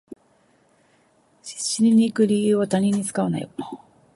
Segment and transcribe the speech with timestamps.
[1.43, 3.49] 死にに行く理由に他人を使うなよ